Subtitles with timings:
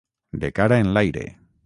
[0.43, 1.27] De cara enlaire.